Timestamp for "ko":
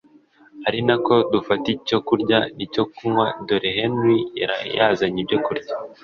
3.71-3.75